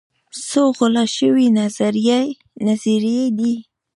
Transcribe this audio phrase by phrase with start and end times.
[0.47, 1.45] څو غلا شوي
[2.67, 3.53] نظريې دي